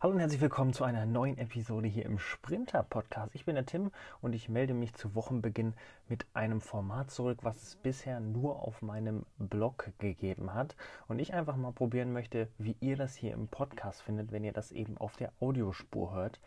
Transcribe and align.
Hallo 0.00 0.14
und 0.14 0.20
herzlich 0.20 0.40
willkommen 0.40 0.72
zu 0.72 0.84
einer 0.84 1.06
neuen 1.06 1.38
Episode 1.38 1.88
hier 1.88 2.06
im 2.06 2.20
Sprinter 2.20 2.84
Podcast. 2.84 3.34
Ich 3.34 3.46
bin 3.46 3.56
der 3.56 3.66
Tim 3.66 3.90
und 4.20 4.32
ich 4.32 4.48
melde 4.48 4.72
mich 4.72 4.94
zu 4.94 5.16
Wochenbeginn 5.16 5.74
mit 6.08 6.24
einem 6.34 6.60
Format 6.60 7.10
zurück, 7.10 7.38
was 7.42 7.60
es 7.60 7.74
bisher 7.74 8.20
nur 8.20 8.62
auf 8.62 8.80
meinem 8.80 9.26
Blog 9.38 9.90
gegeben 9.98 10.54
hat 10.54 10.76
und 11.08 11.18
ich 11.18 11.34
einfach 11.34 11.56
mal 11.56 11.72
probieren 11.72 12.12
möchte, 12.12 12.46
wie 12.58 12.76
ihr 12.78 12.96
das 12.96 13.16
hier 13.16 13.32
im 13.32 13.48
Podcast 13.48 14.00
findet, 14.00 14.30
wenn 14.30 14.44
ihr 14.44 14.52
das 14.52 14.70
eben 14.70 14.96
auf 14.98 15.16
der 15.16 15.32
Audiospur 15.40 16.14
hört. 16.14 16.38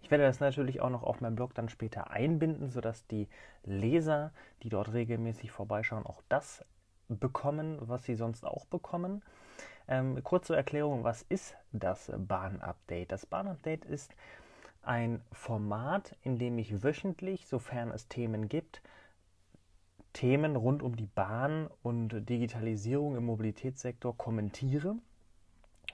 Ich 0.00 0.10
werde 0.10 0.24
das 0.24 0.40
natürlich 0.40 0.80
auch 0.80 0.88
noch 0.88 1.02
auf 1.02 1.20
meinem 1.20 1.36
Blog 1.36 1.52
dann 1.52 1.68
später 1.68 2.10
einbinden, 2.10 2.70
sodass 2.70 3.06
die 3.06 3.28
Leser, 3.62 4.32
die 4.62 4.70
dort 4.70 4.94
regelmäßig 4.94 5.52
vorbeischauen, 5.52 6.06
auch 6.06 6.22
das 6.30 6.64
bekommen, 7.10 7.76
was 7.78 8.04
sie 8.04 8.14
sonst 8.14 8.46
auch 8.46 8.64
bekommen. 8.64 9.22
Ähm, 9.88 10.22
kurze 10.24 10.56
Erklärung, 10.56 11.04
was 11.04 11.22
ist 11.22 11.54
das 11.72 12.10
Bahn-Update? 12.16 13.12
Das 13.12 13.26
Bahn-Update 13.26 13.84
ist 13.84 14.14
ein 14.82 15.20
Format, 15.32 16.16
in 16.22 16.38
dem 16.38 16.58
ich 16.58 16.82
wöchentlich, 16.82 17.46
sofern 17.46 17.90
es 17.90 18.08
Themen 18.08 18.48
gibt, 18.48 18.82
Themen 20.12 20.56
rund 20.56 20.82
um 20.82 20.96
die 20.96 21.06
Bahn 21.06 21.68
und 21.82 22.28
Digitalisierung 22.28 23.16
im 23.16 23.26
Mobilitätssektor 23.26 24.16
kommentiere 24.16 24.96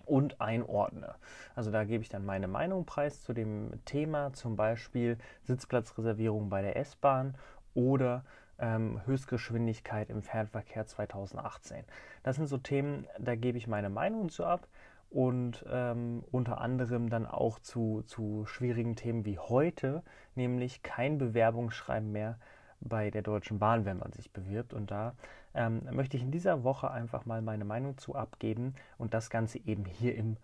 und 0.06 0.40
einordne. 0.40 1.16
Also 1.54 1.70
da 1.70 1.84
gebe 1.84 2.02
ich 2.02 2.08
dann 2.08 2.24
meine 2.24 2.48
Meinung 2.48 2.86
preis 2.86 3.22
zu 3.22 3.32
dem 3.32 3.84
Thema, 3.84 4.32
zum 4.32 4.56
Beispiel 4.56 5.18
Sitzplatzreservierung 5.44 6.48
bei 6.48 6.62
der 6.62 6.76
S-Bahn 6.76 7.34
oder 7.74 8.24
ähm, 8.58 9.00
Höchstgeschwindigkeit 9.06 10.08
im 10.08 10.22
Fernverkehr 10.22 10.86
2018. 10.86 11.84
Das 12.22 12.36
sind 12.36 12.46
so 12.46 12.58
Themen, 12.58 13.06
da 13.18 13.34
gebe 13.34 13.58
ich 13.58 13.66
meine 13.66 13.90
Meinung 13.90 14.28
zu 14.28 14.44
ab 14.44 14.68
und 15.10 15.64
ähm, 15.70 16.24
unter 16.30 16.60
anderem 16.60 17.10
dann 17.10 17.26
auch 17.26 17.58
zu, 17.58 18.02
zu 18.06 18.46
schwierigen 18.46 18.96
Themen 18.96 19.24
wie 19.24 19.38
heute, 19.38 20.02
nämlich 20.34 20.82
kein 20.82 21.18
Bewerbungsschreiben 21.18 22.10
mehr 22.10 22.38
bei 22.80 23.10
der 23.10 23.22
Deutschen 23.22 23.58
Bahn, 23.58 23.84
wenn 23.84 23.98
man 23.98 24.12
sich 24.12 24.32
bewirbt. 24.32 24.72
Und 24.72 24.90
da 24.90 25.14
ähm, 25.54 25.82
möchte 25.92 26.16
ich 26.16 26.22
in 26.22 26.30
dieser 26.30 26.64
Woche 26.64 26.90
einfach 26.90 27.26
mal 27.26 27.42
meine 27.42 27.64
Meinung 27.64 27.98
zu 27.98 28.14
abgeben 28.14 28.74
und 28.98 29.14
das 29.14 29.30
Ganze 29.30 29.58
eben 29.58 29.84
hier 29.84 30.14
im 30.16 30.36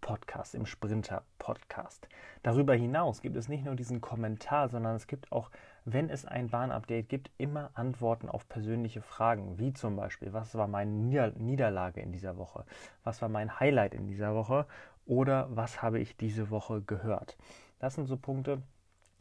Podcast, 0.00 0.54
im 0.54 0.66
Sprinter-Podcast. 0.66 2.08
Darüber 2.42 2.74
hinaus 2.74 3.20
gibt 3.20 3.36
es 3.36 3.48
nicht 3.48 3.64
nur 3.64 3.74
diesen 3.74 4.00
Kommentar, 4.00 4.68
sondern 4.68 4.96
es 4.96 5.06
gibt 5.06 5.30
auch, 5.32 5.50
wenn 5.92 6.10
es 6.10 6.24
ein 6.24 6.48
Bahnupdate 6.48 7.08
gibt, 7.08 7.30
immer 7.38 7.70
Antworten 7.74 8.28
auf 8.28 8.48
persönliche 8.48 9.02
Fragen, 9.02 9.58
wie 9.58 9.72
zum 9.72 9.96
Beispiel, 9.96 10.32
was 10.32 10.54
war 10.54 10.68
meine 10.68 10.90
Niederlage 10.90 12.00
in 12.00 12.12
dieser 12.12 12.36
Woche, 12.36 12.64
was 13.04 13.22
war 13.22 13.28
mein 13.28 13.58
Highlight 13.60 13.94
in 13.94 14.06
dieser 14.06 14.34
Woche 14.34 14.66
oder 15.06 15.48
was 15.50 15.82
habe 15.82 15.98
ich 15.98 16.16
diese 16.16 16.50
Woche 16.50 16.82
gehört. 16.82 17.36
Das 17.78 17.94
sind 17.94 18.06
so 18.06 18.16
Punkte, 18.16 18.62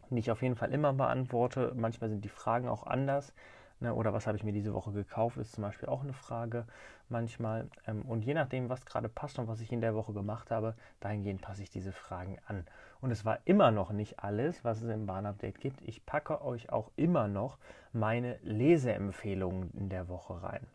die 0.09 0.19
ich 0.19 0.31
auf 0.31 0.41
jeden 0.41 0.55
Fall 0.55 0.71
immer 0.71 0.93
beantworte. 0.93 1.73
Manchmal 1.75 2.09
sind 2.09 2.23
die 2.23 2.29
Fragen 2.29 2.67
auch 2.67 2.85
anders. 2.85 3.33
Ne, 3.79 3.93
oder 3.93 4.11
was 4.11 4.25
habe 4.25 4.37
ich 4.37 4.43
mir 4.43 4.53
diese 4.53 4.73
Woche 4.73 4.91
gekauft, 4.91 5.37
ist 5.37 5.51
zum 5.51 5.61
Beispiel 5.61 5.87
auch 5.87 6.01
eine 6.01 6.13
Frage 6.13 6.65
manchmal. 7.09 7.69
Ähm, 7.85 8.01
und 8.01 8.25
je 8.25 8.33
nachdem, 8.33 8.69
was 8.69 8.85
gerade 8.85 9.07
passt 9.07 9.37
und 9.37 9.47
was 9.47 9.61
ich 9.61 9.71
in 9.71 9.81
der 9.81 9.93
Woche 9.93 10.13
gemacht 10.13 10.49
habe, 10.49 10.73
dahingehend 10.99 11.41
passe 11.41 11.61
ich 11.61 11.69
diese 11.69 11.91
Fragen 11.91 12.37
an. 12.47 12.65
Und 13.01 13.11
es 13.11 13.25
war 13.25 13.39
immer 13.45 13.71
noch 13.71 13.91
nicht 13.91 14.19
alles, 14.19 14.63
was 14.63 14.81
es 14.81 14.89
im 14.89 15.05
Bahnupdate 15.05 15.59
gibt. 15.59 15.81
Ich 15.81 16.05
packe 16.05 16.43
euch 16.43 16.71
auch 16.71 16.91
immer 16.95 17.27
noch 17.27 17.57
meine 17.93 18.37
Leseempfehlungen 18.41 19.71
in 19.71 19.89
der 19.89 20.07
Woche 20.07 20.41
rein. 20.41 20.67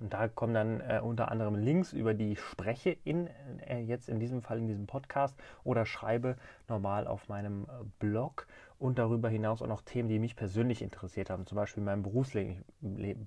Und 0.00 0.12
da 0.14 0.26
kommen 0.26 0.54
dann 0.54 0.80
äh, 0.80 1.00
unter 1.00 1.30
anderem 1.30 1.54
Links, 1.54 1.92
über 1.92 2.14
die 2.14 2.36
spreche, 2.36 2.96
in, 3.04 3.28
äh, 3.66 3.80
jetzt 3.80 4.08
in 4.08 4.18
diesem 4.18 4.42
Fall 4.42 4.58
in 4.58 4.66
diesem 4.66 4.86
Podcast 4.86 5.36
oder 5.64 5.86
schreibe 5.86 6.36
normal 6.68 7.06
auf 7.06 7.28
meinem 7.28 7.64
äh, 7.64 7.84
Blog 7.98 8.46
und 8.78 8.98
darüber 8.98 9.28
hinaus 9.28 9.62
auch 9.62 9.68
noch 9.68 9.82
Themen, 9.82 10.08
die 10.08 10.18
mich 10.18 10.34
persönlich 10.34 10.82
interessiert 10.82 11.30
haben, 11.30 11.46
zum 11.46 11.54
Beispiel 11.54 11.84
mein 11.84 12.02
Berufsleben. 12.02 12.64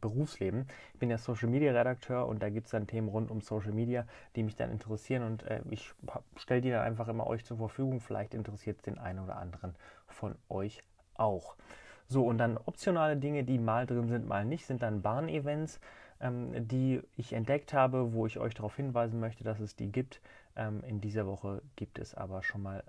Berufsleben. 0.01 0.67
Ich 0.93 0.99
bin 0.99 1.09
ja 1.09 1.17
Social 1.17 1.47
Media 1.47 1.71
Redakteur 1.71 2.27
und 2.27 2.43
da 2.43 2.49
gibt 2.49 2.67
es 2.67 2.71
dann 2.71 2.87
Themen 2.87 3.07
rund 3.07 3.31
um 3.31 3.39
Social 3.39 3.71
Media, 3.71 4.05
die 4.35 4.43
mich 4.43 4.57
dann 4.57 4.69
interessieren 4.69 5.23
und 5.23 5.43
äh, 5.43 5.61
ich 5.69 5.93
stelle 6.35 6.59
die 6.59 6.71
dann 6.71 6.81
einfach 6.81 7.07
immer 7.07 7.25
euch 7.27 7.45
zur 7.45 7.57
Verfügung. 7.57 8.01
Vielleicht 8.01 8.33
interessiert 8.33 8.77
es 8.77 8.83
den 8.83 8.97
einen 8.97 9.19
oder 9.19 9.37
anderen 9.37 9.75
von 10.07 10.35
euch 10.49 10.83
auch. 11.13 11.55
So, 12.07 12.25
und 12.25 12.37
dann 12.37 12.57
optionale 12.57 13.17
Dinge, 13.17 13.43
die 13.43 13.57
mal 13.57 13.85
drin 13.85 14.09
sind, 14.09 14.27
mal 14.27 14.45
nicht, 14.45 14.65
sind 14.65 14.83
dann 14.83 15.01
Bahnevents, 15.01 15.79
ähm, 16.25 16.67
die 16.67 17.01
ich 17.15 17.33
entdeckt 17.33 17.73
habe, 17.73 18.13
wo 18.13 18.25
ich 18.25 18.39
euch 18.39 18.53
darauf 18.53 18.75
hinweisen 18.75 19.19
möchte, 19.19 19.43
dass 19.43 19.59
es 19.59 19.75
die 19.75 19.91
gibt. 19.91 20.21
Ähm, 20.55 20.83
in 20.83 21.01
dieser 21.01 21.25
Woche 21.27 21.61
gibt 21.75 21.99
es 21.99 22.15
aber 22.15 22.43
schon 22.43 22.63
mal, 22.63 22.83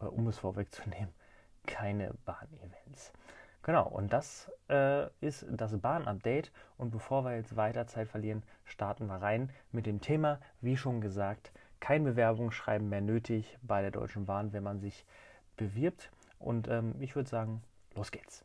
äh, 0.00 0.04
um 0.04 0.26
es 0.26 0.38
vorwegzunehmen, 0.38 1.12
keine 1.66 2.14
Bahn-Events. 2.24 3.12
Genau, 3.62 3.86
und 3.86 4.12
das 4.12 4.50
äh, 4.68 5.06
ist 5.20 5.46
das 5.50 5.78
Bahn-Update. 5.78 6.50
Und 6.78 6.90
bevor 6.90 7.24
wir 7.24 7.36
jetzt 7.36 7.56
weiter 7.56 7.86
Zeit 7.86 8.08
verlieren, 8.08 8.42
starten 8.64 9.06
wir 9.06 9.16
rein 9.16 9.50
mit 9.70 9.86
dem 9.86 10.00
Thema, 10.00 10.40
wie 10.60 10.76
schon 10.76 11.00
gesagt, 11.00 11.52
kein 11.78 12.04
Bewerbungsschreiben 12.04 12.88
mehr 12.88 13.02
nötig 13.02 13.58
bei 13.62 13.82
der 13.82 13.90
Deutschen 13.90 14.26
Bahn, 14.26 14.52
wenn 14.52 14.62
man 14.62 14.80
sich 14.80 15.04
bewirbt. 15.56 16.10
Und 16.38 16.68
ähm, 16.68 16.94
ich 17.00 17.14
würde 17.14 17.28
sagen, 17.28 17.62
los 17.94 18.10
geht's. 18.10 18.44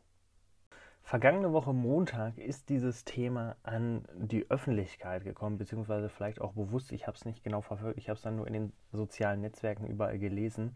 Vergangene 1.08 1.52
Woche 1.52 1.72
Montag 1.72 2.36
ist 2.36 2.68
dieses 2.68 3.04
Thema 3.04 3.54
an 3.62 4.04
die 4.12 4.50
Öffentlichkeit 4.50 5.22
gekommen, 5.22 5.56
beziehungsweise 5.56 6.08
vielleicht 6.08 6.40
auch 6.40 6.52
bewusst, 6.52 6.90
ich 6.90 7.06
habe 7.06 7.16
es 7.16 7.24
nicht 7.24 7.44
genau 7.44 7.60
verfolgt, 7.60 7.96
ich 7.96 8.08
habe 8.08 8.16
es 8.16 8.22
dann 8.22 8.34
nur 8.36 8.48
in 8.48 8.52
den 8.52 8.72
sozialen 8.92 9.40
Netzwerken 9.40 9.86
überall 9.86 10.18
gelesen 10.18 10.74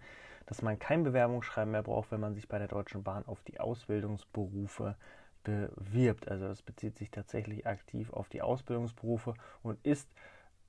dass 0.51 0.63
man 0.63 0.81
kein 0.81 1.05
Bewerbungsschreiben 1.05 1.71
mehr 1.71 1.85
braucht, 1.85 2.11
wenn 2.11 2.19
man 2.19 2.35
sich 2.35 2.49
bei 2.49 2.59
der 2.59 2.67
Deutschen 2.67 3.05
Bahn 3.05 3.25
auf 3.25 3.41
die 3.45 3.61
Ausbildungsberufe 3.61 4.97
bewirbt. 5.45 6.29
Also 6.29 6.49
das 6.49 6.61
bezieht 6.63 6.99
sich 6.99 7.13
tatsächlich 7.13 7.69
aktiv 7.69 8.13
auf 8.13 8.29
die 8.29 8.43
Ausbildungsberufe 8.43 9.35
und 9.63 9.79
ist 9.87 10.11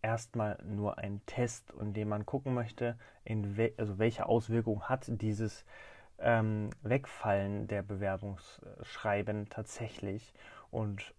erstmal 0.03 0.59
nur 0.63 0.99
ein 0.99 1.21
Test, 1.25 1.73
in 1.81 1.93
dem 1.93 2.09
man 2.09 2.27
gucken 2.27 2.53
möchte, 2.53 2.95
in 3.23 3.57
we 3.57 3.73
also 3.77 3.97
welche 3.97 4.27
Auswirkungen 4.27 4.87
hat 4.87 5.05
dieses 5.07 5.65
ähm, 6.21 6.69
Wegfallen 6.83 7.67
der 7.67 7.83
Bewerbungsschreiben 7.83 9.49
tatsächlich. 9.49 10.33
Und 10.69 11.13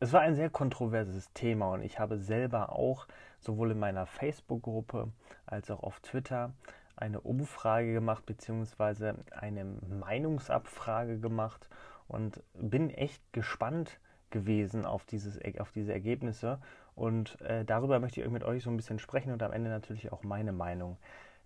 es 0.00 0.12
war 0.12 0.20
ein 0.20 0.36
sehr 0.36 0.50
kontroverses 0.50 1.32
Thema 1.32 1.72
und 1.72 1.82
ich 1.82 1.98
habe 1.98 2.18
selber 2.18 2.72
auch 2.72 3.06
sowohl 3.40 3.72
in 3.72 3.78
meiner 3.78 4.06
Facebook-Gruppe 4.06 5.12
als 5.46 5.70
auch 5.70 5.82
auf 5.82 6.00
Twitter 6.00 6.52
eine 6.96 7.20
Umfrage 7.20 7.92
gemacht, 7.92 8.26
beziehungsweise 8.26 9.14
eine 9.32 9.64
Meinungsabfrage 9.64 11.18
gemacht 11.18 11.68
und 12.08 12.42
bin 12.54 12.90
echt 12.90 13.22
gespannt 13.32 14.00
gewesen 14.30 14.84
auf, 14.84 15.04
dieses, 15.04 15.38
auf 15.58 15.72
diese 15.72 15.92
Ergebnisse. 15.92 16.60
Und 16.94 17.40
äh, 17.40 17.64
darüber 17.64 18.00
möchte 18.00 18.20
ich 18.20 18.28
mit 18.28 18.44
euch 18.44 18.64
so 18.64 18.70
ein 18.70 18.76
bisschen 18.76 18.98
sprechen 18.98 19.32
und 19.32 19.42
am 19.42 19.52
Ende 19.52 19.70
natürlich 19.70 20.12
auch 20.12 20.24
meine 20.24 20.52
Meinung 20.52 20.96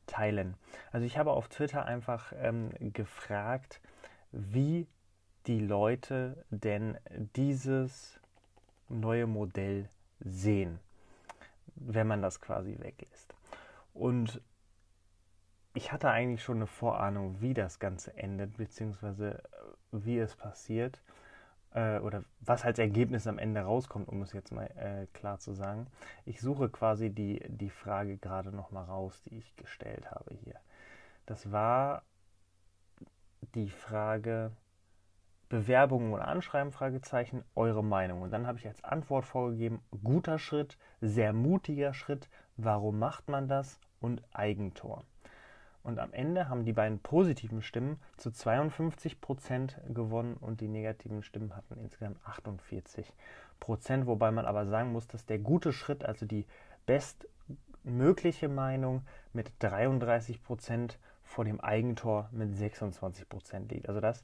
teilen. 0.07 0.55
Also 0.91 1.07
ich 1.07 1.19
habe 1.19 1.33
auf 1.33 1.49
Twitter 1.49 1.85
einfach 1.85 2.33
ähm, 2.37 2.71
gefragt, 2.93 3.81
wie 4.33 4.87
die 5.47 5.61
Leute 5.61 6.45
denn 6.51 6.97
dieses 7.37 8.21
neue 8.89 9.27
Modell 9.27 9.89
sehen, 10.21 10.79
wenn 11.75 12.07
man 12.07 12.23
das 12.23 12.41
quasi 12.41 12.79
weglässt. 12.79 13.35
Und 13.95 14.41
ich 15.75 15.91
hatte 15.93 16.11
eigentlich 16.11 16.43
schon 16.43 16.57
eine 16.57 16.67
Vorahnung, 16.67 17.41
wie 17.41 17.55
das 17.55 17.79
Ganze 17.79 18.17
endet, 18.17 18.57
beziehungsweise 18.57 19.39
äh, 19.39 19.43
wie 19.93 20.19
es 20.19 20.37
passiert 20.37 21.01
äh, 21.75 21.99
oder 21.99 22.25
was 22.45 22.65
als 22.65 22.79
Ergebnis 22.79 23.27
am 23.27 23.39
Ende 23.39 23.61
rauskommt, 23.61 24.09
um 24.09 24.23
es 24.23 24.33
jetzt 24.33 24.53
mal 24.53 24.67
äh, 24.77 25.07
klar 25.13 25.39
zu 25.39 25.53
sagen. 25.53 25.87
Ich 26.25 26.41
suche 26.41 26.69
quasi 26.69 27.11
die, 27.11 27.43
die 27.49 27.71
Frage 27.71 28.19
gerade 28.19 28.51
nochmal 28.51 28.85
raus, 28.85 29.23
die 29.23 29.39
ich 29.39 29.55
gestellt 29.57 30.11
habe 30.11 30.35
hier. 30.35 30.57
Das 31.27 31.53
war 31.53 32.03
die 33.55 33.71
Frage 33.71 34.53
Bewerbungen 35.49 36.15
oder 36.15 36.29
Anschreiben, 36.29 36.73
Fragezeichen, 36.73 37.45
eure 37.55 37.85
Meinung. 37.85 38.23
Und 38.23 38.31
dann 38.31 38.47
habe 38.47 38.59
ich 38.59 38.67
als 38.67 38.83
Antwort 38.83 39.27
vorgegeben, 39.27 39.83
guter 40.03 40.39
Schritt, 40.39 40.79
sehr 41.03 41.35
mutiger 41.35 41.93
Schritt, 41.93 42.31
warum 42.57 42.99
macht 42.99 43.29
man 43.29 43.49
das 43.49 43.79
und 44.01 44.23
Eigentor. 44.33 45.05
Und 45.83 45.99
am 45.99 46.13
Ende 46.13 46.49
haben 46.49 46.65
die 46.65 46.73
beiden 46.73 47.01
positiven 47.01 47.61
Stimmen 47.61 47.99
zu 48.17 48.31
52 48.31 49.21
Prozent 49.21 49.81
gewonnen 49.89 50.37
und 50.41 50.61
die 50.61 50.69
negativen 50.69 51.23
Stimmen 51.23 51.57
hatten 51.57 51.77
insgesamt 51.79 52.19
48 52.25 53.13
Prozent. 53.59 54.07
Wobei 54.07 54.31
man 54.31 54.47
aber 54.47 54.67
sagen 54.67 54.93
muss, 54.93 55.09
dass 55.09 55.27
der 55.27 55.39
gute 55.39 55.73
Schritt, 55.73 56.05
also 56.05 56.25
die 56.25 56.47
bestmögliche 56.87 58.49
Meinung 58.49 59.03
mit 59.33 59.53
33 59.59 60.43
Prozent 60.43 60.99
vor 61.25 61.45
dem 61.45 61.61
Eigentor 61.61 62.29
mit 62.31 62.55
26 62.55 63.29
Prozent 63.29 63.73
liegt. 63.73 63.89
Also 63.89 64.01
das 64.01 64.23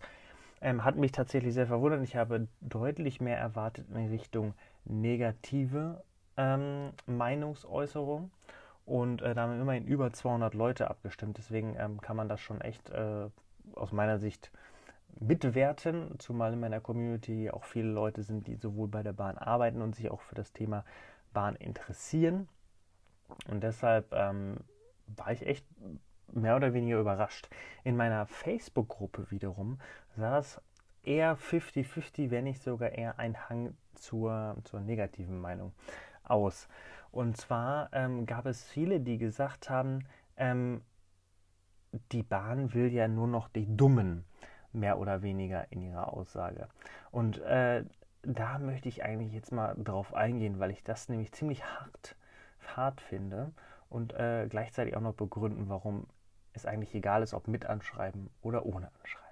ähm, 0.61 0.85
hat 0.85 0.97
mich 0.97 1.13
tatsächlich 1.13 1.55
sehr 1.55 1.67
verwundert. 1.67 2.03
Ich 2.03 2.17
habe 2.17 2.49
deutlich 2.61 3.21
mehr 3.21 3.39
erwartet 3.39 3.87
in 3.91 4.09
Richtung 4.09 4.55
negative 4.85 6.03
ähm, 6.37 6.91
Meinungsäußerung. 7.07 8.31
Und 8.89 9.21
äh, 9.21 9.35
da 9.35 9.43
haben 9.43 9.61
immerhin 9.61 9.87
über 9.87 10.13
200 10.13 10.55
Leute 10.55 10.89
abgestimmt. 10.89 11.37
Deswegen 11.37 11.77
ähm, 11.79 12.01
kann 12.01 12.17
man 12.17 12.29
das 12.29 12.41
schon 12.41 12.63
echt 12.63 12.89
äh, 12.89 13.29
aus 13.75 13.93
meiner 13.93 14.19
Sicht 14.19 14.51
mitwerten, 15.21 16.19
zumal 16.19 16.55
in 16.55 16.61
meiner 16.61 16.81
Community 16.81 17.51
auch 17.51 17.65
viele 17.65 17.91
Leute 17.91 18.23
sind, 18.23 18.47
die 18.47 18.55
sowohl 18.55 18.89
bei 18.89 19.03
der 19.03 19.13
Bahn 19.13 19.37
arbeiten 19.37 19.83
und 19.83 19.95
sich 19.95 20.11
auch 20.11 20.23
für 20.23 20.35
das 20.35 20.53
Thema 20.53 20.85
Bahn 21.35 21.55
interessieren. 21.57 22.49
Und 23.51 23.63
deshalb 23.63 24.11
ähm, 24.15 24.57
war 25.17 25.33
ich 25.33 25.47
echt 25.47 25.67
mehr 26.33 26.57
oder 26.57 26.73
weniger 26.73 26.99
überrascht. 26.99 27.51
In 27.85 27.95
meiner 27.95 28.27
Facebook-Gruppe 28.27 29.31
wiederum 29.31 29.81
sah 30.17 30.39
es 30.39 30.63
eher 31.03 31.37
50-50, 31.37 32.31
wenn 32.31 32.45
nicht 32.45 32.63
sogar 32.63 32.93
eher 32.93 33.19
ein 33.19 33.49
Hang 33.51 33.77
zur, 33.95 34.57
zur 34.65 34.81
negativen 34.81 35.39
Meinung 35.41 35.73
aus. 36.31 36.69
Und 37.11 37.37
zwar 37.37 37.91
ähm, 37.93 38.27
gab 38.27 38.47
es 38.47 38.65
viele, 38.65 39.01
die 39.01 39.19
gesagt 39.19 39.71
haben, 39.71 40.07
ähm, 40.37 40.83
die 42.13 42.23
Bahn 42.23 42.75
will 42.75 42.93
ja 42.93 43.09
nur 43.09 43.27
noch 43.27 43.49
die 43.49 43.77
Dummen, 43.77 44.25
mehr 44.73 44.99
oder 44.99 45.23
weniger 45.23 45.71
in 45.73 45.81
ihrer 45.81 46.13
Aussage. 46.13 46.69
Und 47.11 47.39
äh, 47.39 47.85
da 48.23 48.59
möchte 48.59 48.89
ich 48.89 49.03
eigentlich 49.05 49.33
jetzt 49.33 49.53
mal 49.53 49.75
drauf 49.77 50.15
eingehen, 50.15 50.59
weil 50.59 50.71
ich 50.71 50.85
das 50.85 51.09
nämlich 51.09 51.33
ziemlich 51.33 51.65
hart, 51.65 52.17
hart 52.77 53.01
finde 53.01 53.53
und 53.89 54.13
äh, 54.13 54.47
gleichzeitig 54.49 54.97
auch 54.97 55.01
noch 55.01 55.15
begründen, 55.15 55.69
warum 55.69 56.07
es 56.53 56.67
eigentlich 56.67 56.95
egal 56.95 57.23
ist, 57.23 57.35
ob 57.35 57.49
mit 57.49 57.67
anschreiben 57.67 58.31
oder 58.43 58.67
ohne 58.67 58.91
anschreiben. 59.01 59.29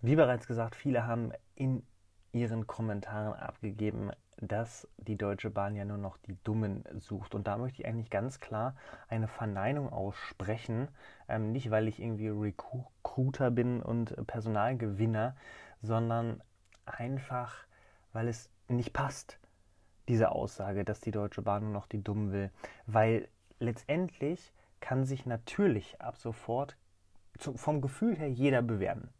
Wie 0.00 0.16
bereits 0.16 0.46
gesagt, 0.46 0.74
viele 0.74 1.06
haben 1.06 1.32
in 1.54 1.84
ihren 2.32 2.66
Kommentaren 2.66 3.34
abgegeben, 3.34 4.10
dass 4.40 4.88
die 4.98 5.16
Deutsche 5.16 5.50
Bahn 5.50 5.74
ja 5.74 5.84
nur 5.84 5.98
noch 5.98 6.16
die 6.18 6.36
Dummen 6.44 6.84
sucht. 6.96 7.34
Und 7.34 7.46
da 7.46 7.56
möchte 7.56 7.82
ich 7.82 7.88
eigentlich 7.88 8.10
ganz 8.10 8.40
klar 8.40 8.76
eine 9.08 9.28
Verneinung 9.28 9.92
aussprechen. 9.92 10.88
Ähm, 11.28 11.52
nicht, 11.52 11.70
weil 11.70 11.88
ich 11.88 12.00
irgendwie 12.00 12.28
Recruiter 12.28 13.50
bin 13.50 13.82
und 13.82 14.14
Personalgewinner, 14.26 15.36
sondern 15.82 16.42
einfach, 16.86 17.54
weil 18.12 18.28
es 18.28 18.50
nicht 18.68 18.92
passt, 18.92 19.38
diese 20.08 20.30
Aussage, 20.30 20.84
dass 20.84 21.00
die 21.00 21.10
Deutsche 21.10 21.42
Bahn 21.42 21.64
nur 21.64 21.72
noch 21.72 21.86
die 21.86 22.02
Dummen 22.02 22.32
will. 22.32 22.50
Weil 22.86 23.28
letztendlich 23.58 24.52
kann 24.80 25.04
sich 25.04 25.26
natürlich 25.26 26.00
ab 26.00 26.16
sofort 26.16 26.76
vom 27.36 27.80
Gefühl 27.80 28.16
her 28.16 28.28
jeder 28.28 28.62
bewerben 28.62 29.10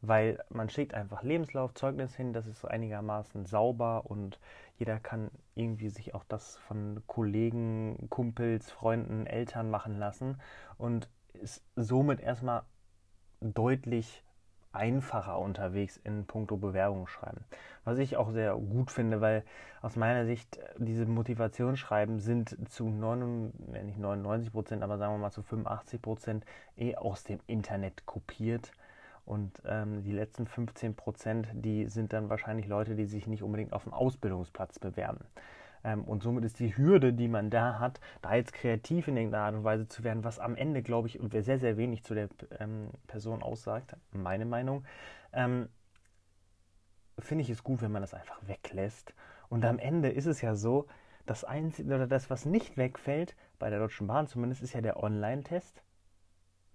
weil 0.00 0.42
man 0.48 0.70
schickt 0.70 0.94
einfach 0.94 1.22
Lebenslauf, 1.22 1.74
Zeugnis 1.74 2.14
hin, 2.14 2.32
das 2.32 2.46
ist 2.46 2.64
einigermaßen 2.64 3.46
sauber 3.46 4.06
und 4.06 4.38
jeder 4.78 5.00
kann 5.00 5.30
irgendwie 5.54 5.88
sich 5.88 6.14
auch 6.14 6.24
das 6.24 6.56
von 6.56 7.02
Kollegen, 7.06 8.06
Kumpels, 8.10 8.70
Freunden, 8.70 9.26
Eltern 9.26 9.70
machen 9.70 9.98
lassen 9.98 10.40
und 10.76 11.08
ist 11.32 11.64
somit 11.74 12.20
erstmal 12.20 12.62
deutlich 13.40 14.24
einfacher 14.72 15.38
unterwegs 15.38 15.96
in 15.96 16.26
puncto 16.26 16.56
Bewerbung 16.56 17.06
schreiben. 17.06 17.44
Was 17.84 17.98
ich 17.98 18.16
auch 18.16 18.30
sehr 18.30 18.54
gut 18.54 18.90
finde, 18.90 19.20
weil 19.20 19.42
aus 19.80 19.96
meiner 19.96 20.26
Sicht 20.26 20.58
diese 20.76 21.06
Motivationsschreiben 21.06 22.20
sind 22.20 22.70
zu 22.70 22.88
99, 22.88 23.84
nicht 23.84 23.98
99 23.98 24.52
Prozent, 24.52 24.82
aber 24.82 24.98
sagen 24.98 25.14
wir 25.14 25.18
mal 25.18 25.30
zu 25.30 25.42
85 25.42 26.02
Prozent 26.02 26.44
eh 26.76 26.94
aus 26.96 27.24
dem 27.24 27.40
Internet 27.46 28.06
kopiert 28.06 28.72
und 29.28 29.60
ähm, 29.66 30.02
die 30.02 30.12
letzten 30.12 30.46
15 30.46 30.96
Prozent, 30.96 31.48
die 31.52 31.86
sind 31.86 32.14
dann 32.14 32.30
wahrscheinlich 32.30 32.66
Leute, 32.66 32.94
die 32.94 33.04
sich 33.04 33.26
nicht 33.26 33.42
unbedingt 33.42 33.74
auf 33.74 33.82
dem 33.82 33.92
Ausbildungsplatz 33.92 34.78
bewerben. 34.78 35.26
Ähm, 35.84 36.04
und 36.04 36.22
somit 36.22 36.44
ist 36.44 36.58
die 36.60 36.74
Hürde, 36.74 37.12
die 37.12 37.28
man 37.28 37.50
da 37.50 37.78
hat, 37.78 38.00
da 38.22 38.34
jetzt 38.34 38.54
kreativ 38.54 39.06
in 39.06 39.18
irgendeiner 39.18 39.44
Art 39.44 39.54
und 39.54 39.64
Weise 39.64 39.86
zu 39.86 40.02
werden, 40.02 40.24
was 40.24 40.38
am 40.38 40.56
Ende, 40.56 40.82
glaube 40.82 41.08
ich, 41.08 41.20
sehr, 41.42 41.58
sehr 41.58 41.76
wenig 41.76 42.04
zu 42.04 42.14
der 42.14 42.30
ähm, 42.58 42.88
Person 43.06 43.42
aussagt, 43.42 43.96
meine 44.12 44.46
Meinung, 44.46 44.84
ähm, 45.34 45.68
finde 47.18 47.42
ich 47.42 47.50
es 47.50 47.62
gut, 47.62 47.82
wenn 47.82 47.92
man 47.92 48.00
das 48.00 48.14
einfach 48.14 48.40
weglässt. 48.46 49.12
Und 49.50 49.62
am 49.66 49.78
Ende 49.78 50.08
ist 50.08 50.26
es 50.26 50.40
ja 50.40 50.54
so, 50.54 50.86
das 51.26 51.44
Einzige 51.44 51.94
oder 51.94 52.06
das, 52.06 52.30
was 52.30 52.46
nicht 52.46 52.78
wegfällt, 52.78 53.36
bei 53.58 53.68
der 53.68 53.78
Deutschen 53.78 54.06
Bahn 54.06 54.26
zumindest, 54.26 54.62
ist 54.62 54.72
ja 54.72 54.80
der 54.80 55.02
Online-Test 55.02 55.82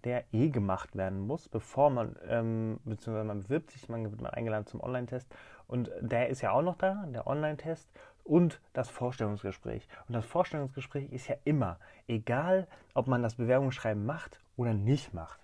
der 0.04 0.26
eh 0.34 0.50
gemacht 0.50 0.96
werden 0.96 1.20
muss, 1.20 1.48
bevor 1.48 1.90
man, 1.90 2.16
ähm, 2.28 2.80
beziehungsweise 2.84 3.28
man 3.28 3.44
bewirbt 3.44 3.72
sich, 3.72 3.88
man 3.90 4.04
wird 4.04 4.22
mal 4.22 4.32
eingeladen 4.32 4.66
zum 4.66 4.82
Online-Test 4.82 5.34
und 5.68 5.90
der 6.02 6.30
ist 6.30 6.42
ja 6.42 6.52
auch 6.52 6.62
noch 6.62 6.76
da, 6.76 7.06
der 7.08 7.28
Online-Test 7.28 7.90
und 8.24 8.62
das 8.74 8.90
Vorstellungsgespräch. 8.90 9.88
Und 10.08 10.16
das 10.16 10.26
Vorstellungsgespräch 10.26 11.12
ist 11.12 11.28
ja 11.28 11.36
immer, 11.44 11.80
egal 12.08 12.68
ob 12.94 13.08
man 13.08 13.22
das 13.22 13.36
Bewerbungsschreiben 13.36 14.06
macht 14.06 14.40
oder 14.56 14.74
nicht 14.74 15.14
macht. 15.14 15.40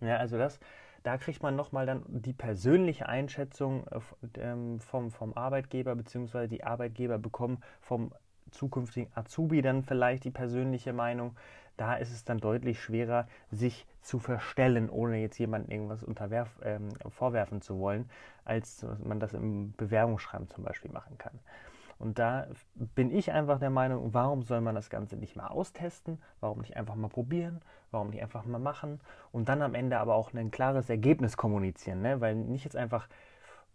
Ja, 0.00 0.16
also 0.16 0.38
das, 0.38 0.60
da 1.02 1.16
kriegt 1.18 1.42
man 1.42 1.56
nochmal 1.56 1.86
dann 1.86 2.02
die 2.08 2.32
persönliche 2.32 3.08
Einschätzung 3.08 3.86
äh, 3.88 4.00
ähm, 4.40 4.80
vom, 4.80 5.10
vom 5.10 5.34
Arbeitgeber, 5.34 5.94
beziehungsweise 5.94 6.48
die 6.48 6.64
Arbeitgeber 6.64 7.18
bekommen 7.18 7.62
vom 7.80 8.12
zukünftigen 8.50 9.10
Azubi 9.14 9.62
dann 9.62 9.82
vielleicht 9.82 10.24
die 10.24 10.30
persönliche 10.30 10.92
Meinung 10.92 11.36
da 11.76 11.94
ist 11.94 12.12
es 12.12 12.24
dann 12.24 12.38
deutlich 12.38 12.80
schwerer, 12.80 13.26
sich 13.50 13.86
zu 14.00 14.18
verstellen, 14.18 14.88
ohne 14.88 15.18
jetzt 15.18 15.38
jemandem 15.38 15.70
irgendwas 15.70 16.02
unterwerf, 16.02 16.48
ähm, 16.62 16.88
vorwerfen 17.10 17.60
zu 17.60 17.78
wollen, 17.78 18.08
als 18.44 18.86
man 19.04 19.20
das 19.20 19.34
im 19.34 19.74
Bewerbungsschreiben 19.76 20.48
zum 20.48 20.64
Beispiel 20.64 20.90
machen 20.90 21.18
kann. 21.18 21.38
Und 21.98 22.18
da 22.18 22.46
bin 22.74 23.10
ich 23.10 23.32
einfach 23.32 23.58
der 23.58 23.70
Meinung, 23.70 24.12
warum 24.12 24.42
soll 24.42 24.60
man 24.60 24.74
das 24.74 24.90
Ganze 24.90 25.16
nicht 25.16 25.34
mal 25.34 25.46
austesten? 25.46 26.20
Warum 26.40 26.58
nicht 26.58 26.76
einfach 26.76 26.94
mal 26.94 27.08
probieren? 27.08 27.62
Warum 27.90 28.10
nicht 28.10 28.22
einfach 28.22 28.44
mal 28.44 28.58
machen? 28.58 29.00
Und 29.32 29.48
dann 29.48 29.62
am 29.62 29.74
Ende 29.74 29.98
aber 29.98 30.14
auch 30.14 30.34
ein 30.34 30.50
klares 30.50 30.90
Ergebnis 30.90 31.36
kommunizieren, 31.38 32.02
ne? 32.02 32.20
weil 32.20 32.34
nicht 32.34 32.64
jetzt 32.64 32.76
einfach 32.76 33.08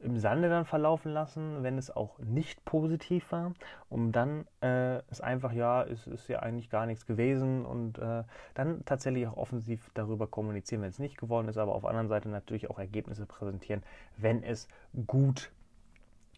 im 0.03 0.17
Sande 0.17 0.49
dann 0.49 0.65
verlaufen 0.65 1.11
lassen, 1.11 1.63
wenn 1.63 1.77
es 1.77 1.89
auch 1.91 2.19
nicht 2.19 2.65
positiv 2.65 3.31
war, 3.31 3.53
um 3.89 4.11
dann 4.11 4.45
äh, 4.61 5.01
es 5.09 5.21
einfach, 5.21 5.51
ja, 5.53 5.83
es 5.83 6.07
ist 6.07 6.27
ja 6.27 6.39
eigentlich 6.39 6.69
gar 6.69 6.85
nichts 6.85 7.05
gewesen 7.05 7.65
und 7.65 7.97
äh, 7.99 8.23
dann 8.53 8.83
tatsächlich 8.85 9.27
auch 9.27 9.37
offensiv 9.37 9.91
darüber 9.93 10.27
kommunizieren, 10.27 10.81
wenn 10.81 10.89
es 10.89 10.99
nicht 10.99 11.17
geworden 11.17 11.47
ist, 11.47 11.57
aber 11.57 11.75
auf 11.75 11.81
der 11.81 11.91
anderen 11.91 12.09
Seite 12.09 12.29
natürlich 12.29 12.69
auch 12.69 12.79
Ergebnisse 12.79 13.25
präsentieren, 13.25 13.83
wenn 14.17 14.43
es 14.43 14.67
gut 15.07 15.51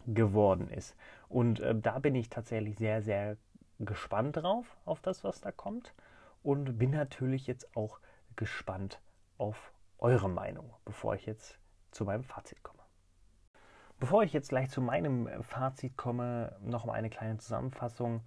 geworden 0.06 0.68
ist. 0.68 0.94
Und 1.28 1.60
äh, 1.60 1.74
da 1.74 1.98
bin 1.98 2.14
ich 2.14 2.28
tatsächlich 2.28 2.76
sehr, 2.76 3.02
sehr 3.02 3.36
gespannt 3.80 4.36
drauf, 4.36 4.76
auf 4.84 5.00
das, 5.00 5.24
was 5.24 5.40
da 5.40 5.50
kommt 5.50 5.94
und 6.42 6.78
bin 6.78 6.90
natürlich 6.90 7.46
jetzt 7.46 7.76
auch 7.76 7.98
gespannt 8.36 9.00
auf 9.38 9.72
eure 9.98 10.28
Meinung, 10.28 10.72
bevor 10.84 11.14
ich 11.14 11.26
jetzt 11.26 11.58
zu 11.90 12.04
meinem 12.04 12.24
Fazit 12.24 12.62
komme. 12.62 12.83
Bevor 14.00 14.24
ich 14.24 14.32
jetzt 14.32 14.48
gleich 14.48 14.70
zu 14.70 14.80
meinem 14.80 15.28
äh, 15.28 15.42
Fazit 15.42 15.96
komme, 15.96 16.56
noch 16.60 16.84
mal 16.84 16.94
eine 16.94 17.10
kleine 17.10 17.38
Zusammenfassung. 17.38 18.22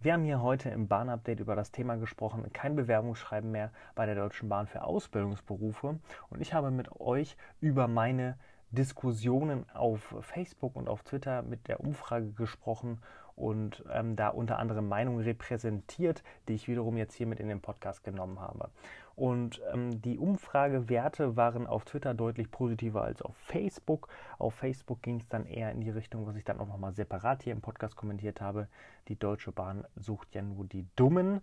Wir 0.00 0.12
haben 0.12 0.22
hier 0.22 0.40
heute 0.40 0.70
im 0.70 0.86
Bahnupdate 0.86 1.40
über 1.40 1.56
das 1.56 1.72
Thema 1.72 1.96
gesprochen, 1.96 2.48
kein 2.52 2.76
Bewerbungsschreiben 2.76 3.50
mehr 3.50 3.72
bei 3.96 4.06
der 4.06 4.14
Deutschen 4.14 4.48
Bahn 4.48 4.68
für 4.68 4.84
Ausbildungsberufe. 4.84 5.98
Und 6.30 6.40
ich 6.40 6.54
habe 6.54 6.70
mit 6.70 7.00
euch 7.00 7.36
über 7.60 7.88
meine 7.88 8.38
Diskussionen 8.70 9.68
auf 9.70 10.14
Facebook 10.20 10.76
und 10.76 10.88
auf 10.88 11.02
Twitter 11.02 11.42
mit 11.42 11.66
der 11.66 11.80
Umfrage 11.80 12.30
gesprochen 12.30 13.00
und 13.34 13.84
ähm, 13.90 14.14
da 14.14 14.28
unter 14.28 14.58
anderem 14.58 14.88
Meinungen 14.88 15.24
repräsentiert, 15.24 16.22
die 16.46 16.54
ich 16.54 16.68
wiederum 16.68 16.96
jetzt 16.96 17.14
hier 17.14 17.26
mit 17.26 17.40
in 17.40 17.48
den 17.48 17.60
Podcast 17.60 18.04
genommen 18.04 18.40
habe. 18.40 18.70
Und 19.18 19.60
ähm, 19.74 20.00
die 20.00 20.16
Umfragewerte 20.16 21.36
waren 21.36 21.66
auf 21.66 21.84
Twitter 21.84 22.14
deutlich 22.14 22.52
positiver 22.52 23.02
als 23.02 23.20
auf 23.20 23.36
Facebook. 23.36 24.06
Auf 24.38 24.54
Facebook 24.54 25.02
ging 25.02 25.18
es 25.18 25.28
dann 25.28 25.44
eher 25.44 25.72
in 25.72 25.80
die 25.80 25.90
Richtung, 25.90 26.24
was 26.28 26.36
ich 26.36 26.44
dann 26.44 26.60
auch 26.60 26.68
nochmal 26.68 26.92
separat 26.92 27.42
hier 27.42 27.52
im 27.52 27.60
Podcast 27.60 27.96
kommentiert 27.96 28.40
habe. 28.40 28.68
Die 29.08 29.18
Deutsche 29.18 29.50
Bahn 29.50 29.84
sucht 29.96 30.36
ja 30.36 30.42
nur 30.42 30.66
die 30.66 30.86
Dummen. 30.94 31.40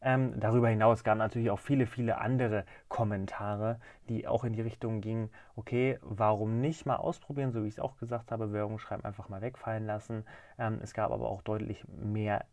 Ähm, 0.00 0.38
darüber 0.38 0.68
hinaus 0.68 1.02
gab 1.02 1.16
es 1.16 1.18
natürlich 1.18 1.50
auch 1.50 1.58
viele, 1.58 1.86
viele 1.86 2.18
andere 2.18 2.64
Kommentare, 2.86 3.80
die 4.08 4.28
auch 4.28 4.44
in 4.44 4.52
die 4.52 4.62
Richtung 4.62 5.00
gingen, 5.00 5.30
okay, 5.56 5.98
warum 6.02 6.60
nicht 6.60 6.86
mal 6.86 6.94
ausprobieren, 6.94 7.50
so 7.50 7.64
wie 7.64 7.68
ich 7.68 7.74
es 7.74 7.80
auch 7.80 7.96
gesagt 7.96 8.30
habe, 8.30 8.52
Werbung 8.52 8.78
schreiben 8.78 9.04
einfach 9.04 9.28
mal 9.28 9.40
wegfallen 9.40 9.84
lassen. 9.84 10.24
Ähm, 10.60 10.78
es 10.80 10.94
gab 10.94 11.10
aber 11.10 11.28
auch 11.28 11.42
deutlich 11.42 11.84
mehr 11.88 12.44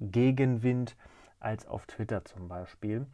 Gegenwind 0.00 0.96
als 1.40 1.66
auf 1.66 1.84
Twitter 1.84 2.24
zum 2.24 2.48
Beispiel. 2.48 3.06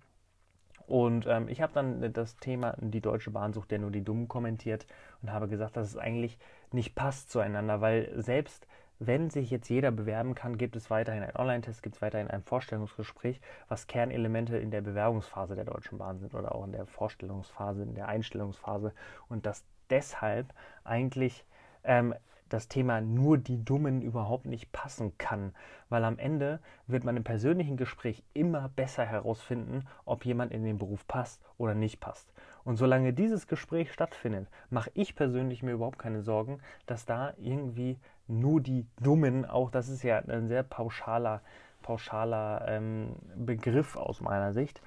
Und 0.90 1.24
ähm, 1.28 1.48
ich 1.48 1.62
habe 1.62 1.72
dann 1.72 2.12
das 2.12 2.36
Thema, 2.38 2.74
die 2.80 3.00
Deutsche 3.00 3.30
Bahn 3.30 3.52
sucht 3.52 3.70
ja 3.70 3.78
nur 3.78 3.92
die 3.92 4.02
Dummen 4.02 4.26
kommentiert 4.26 4.86
und 5.22 5.32
habe 5.32 5.46
gesagt, 5.46 5.76
dass 5.76 5.86
es 5.86 5.96
eigentlich 5.96 6.36
nicht 6.72 6.96
passt 6.96 7.30
zueinander, 7.30 7.80
weil 7.80 8.10
selbst 8.20 8.66
wenn 8.98 9.30
sich 9.30 9.50
jetzt 9.50 9.68
jeder 9.68 9.92
bewerben 9.92 10.34
kann, 10.34 10.58
gibt 10.58 10.74
es 10.74 10.90
weiterhin 10.90 11.22
einen 11.22 11.36
Online-Test, 11.36 11.84
gibt 11.84 11.94
es 11.94 12.02
weiterhin 12.02 12.28
ein 12.28 12.42
Vorstellungsgespräch, 12.42 13.40
was 13.68 13.86
Kernelemente 13.86 14.58
in 14.58 14.72
der 14.72 14.80
Bewerbungsphase 14.80 15.54
der 15.54 15.64
Deutschen 15.64 15.96
Bahn 15.96 16.18
sind 16.18 16.34
oder 16.34 16.54
auch 16.54 16.64
in 16.64 16.72
der 16.72 16.86
Vorstellungsphase, 16.86 17.84
in 17.84 17.94
der 17.94 18.08
Einstellungsphase. 18.08 18.92
Und 19.28 19.46
dass 19.46 19.64
deshalb 19.90 20.52
eigentlich 20.82 21.44
ähm, 21.84 22.14
das 22.50 22.68
Thema 22.68 23.00
nur 23.00 23.38
die 23.38 23.64
Dummen 23.64 24.02
überhaupt 24.02 24.44
nicht 24.44 24.72
passen 24.72 25.16
kann, 25.16 25.54
weil 25.88 26.04
am 26.04 26.18
Ende 26.18 26.60
wird 26.86 27.04
man 27.04 27.16
im 27.16 27.24
persönlichen 27.24 27.76
Gespräch 27.76 28.22
immer 28.34 28.68
besser 28.68 29.06
herausfinden, 29.06 29.86
ob 30.04 30.26
jemand 30.26 30.52
in 30.52 30.64
den 30.64 30.78
Beruf 30.78 31.06
passt 31.06 31.42
oder 31.56 31.74
nicht 31.74 32.00
passt. 32.00 32.32
Und 32.64 32.76
solange 32.76 33.12
dieses 33.12 33.46
Gespräch 33.46 33.92
stattfindet, 33.92 34.48
mache 34.68 34.90
ich 34.94 35.14
persönlich 35.14 35.62
mir 35.62 35.72
überhaupt 35.72 35.98
keine 35.98 36.22
Sorgen, 36.22 36.60
dass 36.86 37.06
da 37.06 37.32
irgendwie 37.38 37.98
nur 38.26 38.60
die 38.60 38.86
Dummen, 39.00 39.44
auch 39.44 39.70
das 39.70 39.88
ist 39.88 40.02
ja 40.02 40.18
ein 40.18 40.48
sehr 40.48 40.62
pauschaler, 40.62 41.42
pauschaler 41.82 42.66
ähm, 42.68 43.16
Begriff 43.36 43.96
aus 43.96 44.20
meiner 44.20 44.52
Sicht, 44.52 44.82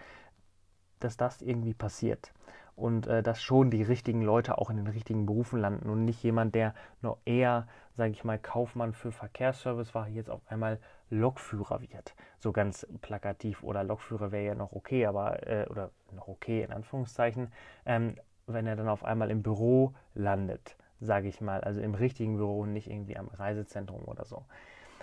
dass 0.99 1.17
das 1.17 1.41
irgendwie 1.41 1.73
passiert 1.73 2.31
und 2.75 3.07
äh, 3.07 3.21
dass 3.21 3.41
schon 3.41 3.69
die 3.69 3.83
richtigen 3.83 4.21
Leute 4.21 4.57
auch 4.57 4.69
in 4.69 4.77
den 4.77 4.87
richtigen 4.87 5.25
Berufen 5.25 5.59
landen 5.59 5.89
und 5.89 6.05
nicht 6.05 6.23
jemand, 6.23 6.55
der 6.55 6.73
noch 7.01 7.17
eher, 7.25 7.67
sage 7.93 8.11
ich 8.11 8.23
mal, 8.23 8.39
Kaufmann 8.39 8.93
für 8.93 9.11
Verkehrsservice 9.11 9.93
war, 9.93 10.07
jetzt 10.07 10.29
auf 10.29 10.41
einmal 10.47 10.79
Lokführer 11.09 11.81
wird. 11.81 12.15
So 12.39 12.51
ganz 12.51 12.87
plakativ 13.01 13.63
oder 13.63 13.83
Lokführer 13.83 14.31
wäre 14.31 14.45
ja 14.45 14.55
noch 14.55 14.71
okay, 14.71 15.05
aber 15.05 15.47
äh, 15.47 15.67
oder 15.69 15.91
noch 16.11 16.27
okay 16.27 16.63
in 16.63 16.71
Anführungszeichen, 16.71 17.51
ähm, 17.85 18.15
wenn 18.47 18.67
er 18.67 18.75
dann 18.75 18.89
auf 18.89 19.03
einmal 19.03 19.31
im 19.31 19.43
Büro 19.43 19.93
landet, 20.15 20.75
sage 20.99 21.27
ich 21.27 21.39
mal, 21.41 21.61
also 21.61 21.81
im 21.81 21.93
richtigen 21.93 22.37
Büro 22.37 22.61
und 22.61 22.73
nicht 22.73 22.89
irgendwie 22.89 23.17
am 23.17 23.27
Reisezentrum 23.27 24.03
oder 24.05 24.25
so. 24.25 24.43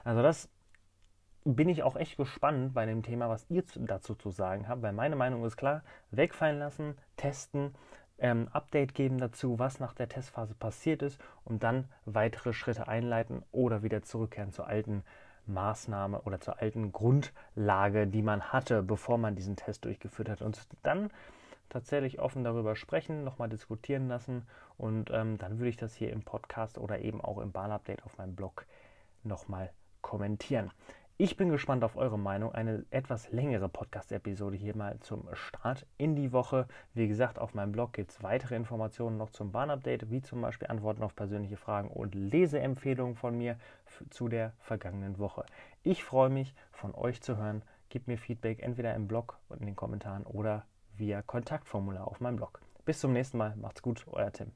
Also 0.05 0.23
das 0.23 0.49
bin 1.45 1.69
ich 1.69 1.83
auch 1.83 1.97
echt 1.97 2.17
gespannt 2.17 2.75
bei 2.75 2.87
dem 2.87 3.03
Thema, 3.03 3.29
was 3.29 3.47
ihr 3.49 3.65
dazu 3.77 4.15
zu 4.15 4.31
sagen 4.31 4.69
habt, 4.69 4.83
weil 4.83 4.93
meine 4.93 5.17
Meinung 5.17 5.45
ist 5.45 5.57
klar, 5.57 5.83
wegfallen 6.11 6.59
lassen, 6.59 6.97
testen, 7.17 7.75
ähm, 8.19 8.49
Update 8.53 8.95
geben 8.95 9.19
dazu, 9.19 9.59
was 9.59 9.81
nach 9.81 9.95
der 9.95 10.09
Testphase 10.09 10.55
passiert 10.55 11.03
ist 11.03 11.19
und 11.45 11.63
dann 11.63 11.89
weitere 12.05 12.53
Schritte 12.53 12.89
einleiten 12.89 13.43
oder 13.51 13.83
wieder 13.83 14.03
zurückkehren 14.03 14.53
zur 14.53 14.67
alten 14.67 15.03
Maßnahme 15.47 16.21
oder 16.23 16.41
zur 16.41 16.61
alten 16.61 16.93
Grundlage, 16.93 18.07
die 18.07 18.23
man 18.23 18.53
hatte, 18.53 18.83
bevor 18.83 19.19
man 19.19 19.35
diesen 19.35 19.57
Test 19.57 19.85
durchgeführt 19.85 20.29
hat 20.29 20.43
und 20.43 20.61
dann 20.83 21.11
tatsächlich 21.71 22.21
offen 22.21 22.45
darüber 22.45 22.77
sprechen, 22.77 23.25
nochmal 23.25 23.49
diskutieren 23.49 24.09
lassen 24.09 24.47
und 24.77 25.11
ähm, 25.13 25.39
dann 25.39 25.59
würde 25.59 25.71
ich 25.71 25.77
das 25.77 25.95
hier 25.95 26.13
im 26.13 26.23
Podcast 26.23 26.79
oder 26.79 27.01
eben 27.01 27.21
auch 27.21 27.39
im 27.39 27.53
Bahn-Update 27.53 28.05
auf 28.05 28.19
meinem 28.19 28.35
Blog 28.35 28.67
nochmal 29.23 29.71
kommentieren. 30.03 30.71
Ich 31.23 31.37
bin 31.37 31.51
gespannt 31.51 31.85
auf 31.85 31.99
eure 31.99 32.19
Meinung. 32.19 32.55
Eine 32.55 32.87
etwas 32.89 33.31
längere 33.31 33.69
Podcast-Episode 33.69 34.57
hier 34.57 34.75
mal 34.75 34.99
zum 35.01 35.29
Start 35.35 35.87
in 35.99 36.17
die 36.17 36.33
Woche. 36.33 36.67
Wie 36.95 37.09
gesagt, 37.09 37.39
auf 37.39 37.53
meinem 37.53 37.73
Blog 37.73 37.93
gibt 37.93 38.13
es 38.13 38.23
weitere 38.23 38.57
Informationen 38.57 39.19
noch 39.19 39.29
zum 39.29 39.53
Bahn-Update, 39.53 40.11
wie 40.11 40.23
zum 40.23 40.41
Beispiel 40.41 40.69
Antworten 40.69 41.03
auf 41.03 41.15
persönliche 41.15 41.59
Fragen 41.59 41.91
und 41.91 42.15
Leseempfehlungen 42.15 43.17
von 43.17 43.37
mir 43.37 43.59
zu 44.09 44.29
der 44.29 44.55
vergangenen 44.61 45.19
Woche. 45.19 45.45
Ich 45.83 46.05
freue 46.05 46.31
mich, 46.31 46.55
von 46.73 46.95
euch 46.95 47.21
zu 47.21 47.37
hören. 47.37 47.61
Gebt 47.91 48.09
mir 48.09 48.17
Feedback 48.17 48.63
entweder 48.63 48.95
im 48.95 49.07
Blog 49.07 49.39
und 49.51 49.61
in 49.61 49.67
den 49.67 49.77
Kommentaren 49.77 50.25
oder 50.25 50.65
via 50.97 51.21
Kontaktformular 51.21 52.09
auf 52.09 52.21
meinem 52.21 52.37
Blog. 52.37 52.63
Bis 52.87 52.99
zum 52.99 53.13
nächsten 53.13 53.37
Mal. 53.37 53.55
Macht's 53.57 53.83
gut, 53.83 54.07
euer 54.11 54.33
Tim. 54.33 54.53